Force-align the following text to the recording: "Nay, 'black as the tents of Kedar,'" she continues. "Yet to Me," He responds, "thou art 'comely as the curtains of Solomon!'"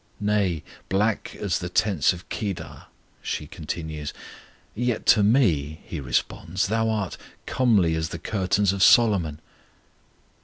"Nay, 0.19 0.63
'black 0.89 1.35
as 1.39 1.59
the 1.59 1.69
tents 1.69 2.11
of 2.11 2.27
Kedar,'" 2.29 2.87
she 3.21 3.45
continues. 3.45 4.13
"Yet 4.73 5.05
to 5.13 5.21
Me," 5.21 5.81
He 5.85 5.99
responds, 5.99 6.69
"thou 6.69 6.89
art 6.89 7.17
'comely 7.45 7.93
as 7.93 8.09
the 8.09 8.17
curtains 8.17 8.73
of 8.73 8.81
Solomon!'" 8.81 9.39